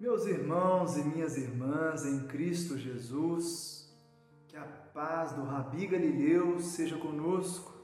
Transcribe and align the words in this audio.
Meus 0.00 0.26
irmãos 0.26 0.96
e 0.96 1.02
minhas 1.02 1.36
irmãs 1.36 2.06
em 2.06 2.20
Cristo 2.28 2.78
Jesus, 2.78 3.92
que 4.46 4.56
a 4.56 4.62
paz 4.94 5.32
do 5.32 5.42
Rabi 5.42 5.88
Galileu 5.88 6.60
seja 6.60 6.96
conosco. 6.96 7.74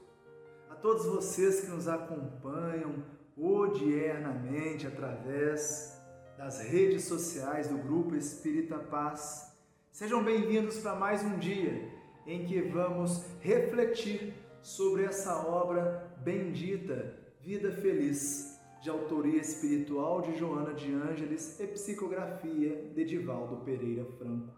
A 0.69 0.75
todos 0.75 1.05
vocês 1.07 1.59
que 1.59 1.67
nos 1.67 1.89
acompanham 1.89 3.03
odiernamente 3.35 4.87
através 4.87 6.01
das 6.37 6.61
redes 6.61 7.03
sociais 7.03 7.67
do 7.67 7.79
Grupo 7.79 8.15
Espírita 8.15 8.79
Paz, 8.79 9.53
sejam 9.91 10.23
bem-vindos 10.23 10.77
para 10.77 10.95
mais 10.95 11.21
um 11.21 11.37
dia 11.37 11.91
em 12.25 12.45
que 12.45 12.61
vamos 12.61 13.25
refletir 13.41 14.33
sobre 14.61 15.03
essa 15.03 15.45
obra 15.45 16.15
bendita, 16.23 17.13
Vida 17.41 17.73
Feliz 17.73 18.54
de 18.85 18.89
autoria 18.91 19.41
espiritual 19.41 20.21
de 20.21 20.37
Joana 20.37 20.71
de 20.71 20.93
Ângeles 20.93 21.59
e 21.59 21.65
psicografia 21.65 22.93
de 22.93 23.03
Divaldo 23.03 23.65
Pereira 23.65 24.05
Franco. 24.19 24.53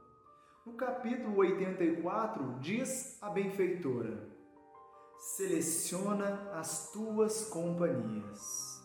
No 0.66 0.74
capítulo 0.74 1.38
84, 1.38 2.60
diz 2.60 3.18
a 3.22 3.30
benfeitora: 3.30 4.28
Seleciona 5.18 6.52
as 6.52 6.92
tuas 6.92 7.46
companhias. 7.46 8.84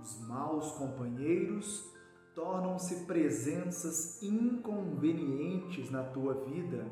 Os 0.00 0.20
maus 0.26 0.72
companheiros 0.72 1.88
tornam-se 2.34 3.06
presenças 3.06 4.20
inconvenientes 4.24 5.88
na 5.88 6.02
tua 6.02 6.34
vida 6.46 6.84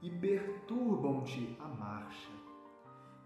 e 0.00 0.08
perturbam-te 0.08 1.54
a 1.60 1.68
marcha. 1.68 2.32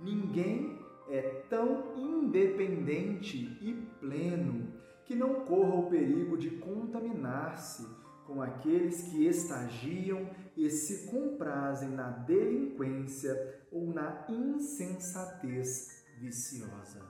Ninguém 0.00 0.80
é 1.10 1.44
tão 1.48 1.96
independente 1.96 3.58
e 3.60 3.74
pleno 3.98 4.72
que 5.04 5.14
não 5.14 5.44
corra 5.44 5.74
o 5.74 5.90
perigo 5.90 6.38
de 6.38 6.50
contaminar-se 6.50 7.84
com 8.26 8.40
aqueles 8.40 9.02
que 9.02 9.26
estagiam 9.26 10.30
e 10.56 10.70
se 10.70 11.10
comprazem 11.10 11.88
na 11.88 12.10
delinquência 12.10 13.60
ou 13.72 13.92
na 13.92 14.24
insensatez 14.28 16.04
viciosa. 16.20 17.04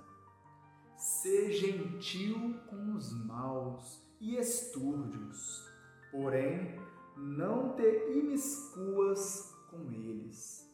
Sê 0.96 1.52
gentil 1.52 2.54
com 2.68 2.94
os 2.94 3.12
maus 3.26 4.02
e 4.18 4.36
estúrdios, 4.36 5.68
porém 6.10 6.78
não 7.16 7.76
te 7.76 8.12
imiscuas 8.12 9.54
com 9.70 9.92
eles. 9.92 10.66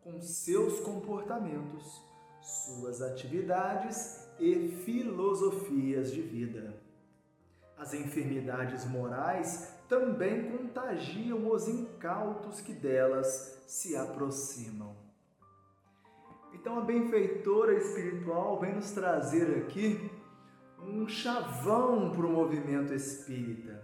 Com 0.00 0.20
seus 0.20 0.80
comportamentos, 0.80 2.09
suas 2.50 3.00
atividades 3.00 4.28
e 4.38 4.68
filosofias 4.84 6.12
de 6.12 6.20
vida. 6.20 6.74
As 7.76 7.94
enfermidades 7.94 8.84
morais 8.84 9.74
também 9.88 10.50
contagiam 10.50 11.50
os 11.50 11.68
incautos 11.68 12.60
que 12.60 12.72
delas 12.72 13.62
se 13.66 13.96
aproximam. 13.96 14.94
Então 16.52 16.78
a 16.78 16.82
benfeitora 16.82 17.74
espiritual 17.74 18.60
vem 18.60 18.74
nos 18.74 18.90
trazer 18.90 19.58
aqui 19.58 20.10
um 20.78 21.06
chavão 21.08 22.10
para 22.10 22.26
o 22.26 22.30
movimento 22.30 22.92
espírita. 22.92 23.80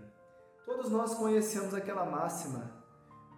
Todos 0.64 0.91
nós 0.91 1.14
conhecemos 1.14 1.72
aquela 1.72 2.05
máxima: 2.05 2.84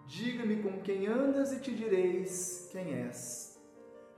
diga-me 0.07 0.63
com 0.63 0.81
quem 0.81 1.07
andas 1.07 1.53
e 1.53 1.59
te 1.59 1.75
direis 1.75 2.67
quem 2.71 2.95
és. 2.95 3.48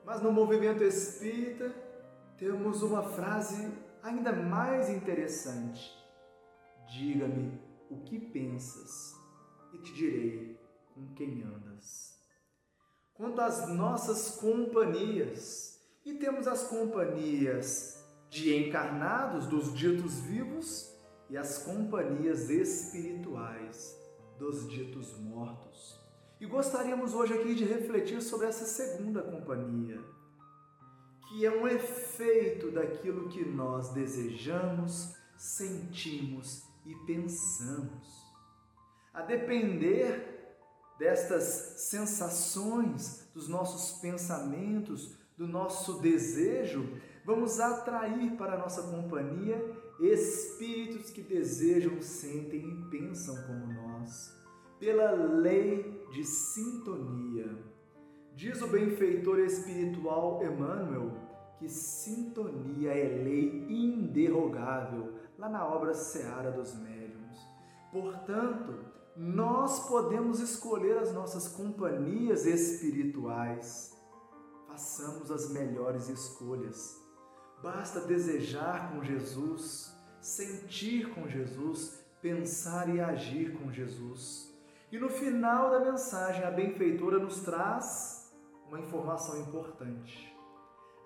Mas 0.04 0.22
no 0.22 0.32
movimento 0.32 0.84
espírita 0.84 1.74
temos 2.38 2.82
uma 2.82 3.04
frase 3.04 3.72
ainda 4.02 4.32
mais 4.32 4.90
interessante: 4.90 5.92
Diga-me 6.88 7.60
o 7.90 7.98
que 8.04 8.20
pensas 8.20 9.16
e 9.74 9.78
te 9.78 9.94
direi 9.94 10.60
com 10.94 11.14
quem 11.14 11.44
andas. 11.44 12.20
Quanto 13.14 13.40
às 13.40 13.70
nossas 13.70 14.38
companhias, 14.38 15.80
e 16.04 16.14
temos 16.16 16.48
as 16.48 16.64
companhias 16.64 18.04
de 18.30 18.56
encarnados 18.56 19.46
dos 19.46 19.74
ditos 19.74 20.20
vivos 20.22 20.92
e 21.30 21.38
as 21.38 21.60
companhias 21.60 22.50
espirituais 22.50 23.96
dos 24.40 24.68
ditos 24.68 25.18
mortos. 25.20 26.01
E 26.42 26.46
gostaríamos 26.48 27.14
hoje 27.14 27.36
aqui 27.36 27.54
de 27.54 27.66
refletir 27.66 28.20
sobre 28.20 28.48
essa 28.48 28.66
segunda 28.66 29.22
companhia, 29.22 30.02
que 31.30 31.46
é 31.46 31.52
um 31.52 31.68
efeito 31.68 32.72
daquilo 32.72 33.30
que 33.30 33.46
nós 33.46 33.90
desejamos, 33.90 35.14
sentimos 35.38 36.64
e 36.84 36.96
pensamos. 37.06 38.26
A 39.14 39.22
depender 39.22 40.58
destas 40.98 41.44
sensações, 41.92 43.30
dos 43.36 43.48
nossos 43.48 44.00
pensamentos, 44.00 45.16
do 45.38 45.48
nosso 45.48 46.02
desejo, 46.02 46.98
vamos 47.24 47.60
atrair 47.60 48.36
para 48.36 48.56
a 48.56 48.58
nossa 48.58 48.82
companhia 48.82 49.64
espíritos 50.00 51.12
que 51.12 51.22
desejam, 51.22 52.02
sentem 52.02 52.68
e 52.68 52.90
pensam 52.90 53.36
como 53.46 53.72
nós 53.74 54.41
pela 54.82 55.12
lei 55.12 56.08
de 56.12 56.26
sintonia. 56.26 57.56
Diz 58.34 58.60
o 58.64 58.68
benfeitor 58.68 59.38
espiritual 59.40 60.44
Emmanuel 60.44 61.12
que 61.60 61.70
sintonia 61.70 62.92
é 62.92 63.24
lei 63.24 63.68
inderrogável 63.70 65.14
lá 65.38 65.48
na 65.48 65.64
obra 65.64 65.94
Seara 65.94 66.50
dos 66.50 66.74
Médiuns. 66.80 67.38
Portanto, 67.92 68.74
nós 69.16 69.88
podemos 69.88 70.40
escolher 70.40 70.98
as 70.98 71.14
nossas 71.14 71.48
companhias 71.50 72.48
espirituais. 72.48 73.96
Façamos 74.68 75.30
as 75.30 75.52
melhores 75.52 76.10
escolhas. 76.10 77.00
Basta 77.62 78.00
desejar 78.00 78.92
com 78.92 79.04
Jesus, 79.04 79.96
sentir 80.20 81.14
com 81.14 81.28
Jesus, 81.28 82.04
pensar 82.20 82.90
e 82.90 83.00
agir 83.00 83.56
com 83.60 83.72
Jesus. 83.72 84.51
E 84.92 85.00
no 85.00 85.10
final 85.10 85.70
da 85.70 85.80
mensagem, 85.80 86.44
a 86.44 86.52
benfeitora 86.52 87.18
nos 87.18 87.40
traz 87.40 88.30
uma 88.68 88.78
informação 88.78 89.40
importante. 89.40 90.36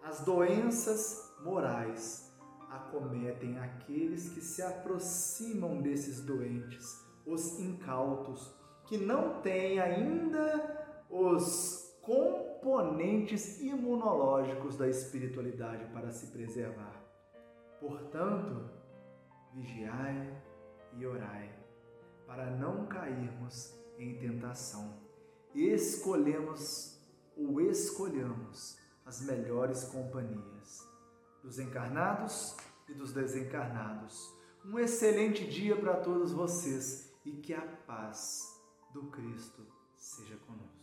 As 0.03 0.21
doenças 0.25 1.35
morais 1.43 2.35
acometem 2.69 3.59
aqueles 3.59 4.29
que 4.29 4.41
se 4.41 4.63
aproximam 4.63 5.83
desses 5.83 6.25
doentes, 6.25 6.83
os 7.27 7.59
incautos, 7.59 8.55
que 8.85 8.97
não 8.97 9.41
têm 9.41 9.79
ainda 9.79 11.03
os 11.07 11.95
componentes 12.01 13.61
imunológicos 13.61 14.77
da 14.77 14.87
espiritualidade 14.87 15.85
para 15.93 16.11
se 16.11 16.31
preservar. 16.31 17.03
Portanto, 17.79 18.67
vigiai 19.53 20.41
e 20.93 21.05
orai 21.05 21.64
para 22.25 22.49
não 22.51 22.85
cairmos 22.87 23.73
em 23.97 24.17
tentação. 24.17 24.99
Escolhemos 25.53 26.99
ou 27.35 27.61
escolhamos 27.61 28.77
as 29.05 29.21
melhores 29.21 29.83
companhias 29.85 30.85
dos 31.43 31.59
encarnados 31.59 32.55
e 32.89 32.93
dos 32.93 33.13
desencarnados. 33.13 34.33
Um 34.65 34.79
excelente 34.79 35.47
dia 35.47 35.75
para 35.75 35.97
todos 35.97 36.31
vocês 36.31 37.13
e 37.23 37.31
que 37.33 37.53
a 37.53 37.61
paz 37.61 38.59
do 38.91 39.03
Cristo 39.11 39.65
seja 39.95 40.35
conosco. 40.37 40.74